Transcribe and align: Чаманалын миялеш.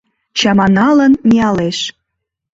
Чаманалын 0.39 1.13
миялеш. 1.27 1.79